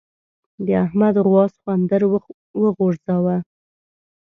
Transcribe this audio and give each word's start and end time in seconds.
د 0.65 0.67
احمد 0.83 1.15
غوا 1.25 1.43
سخوندر 1.55 2.01
وغورځاوو. 2.61 3.37